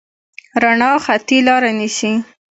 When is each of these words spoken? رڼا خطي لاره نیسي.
رڼا 0.61 0.91
خطي 1.05 1.37
لاره 1.47 1.71
نیسي. 1.79 2.11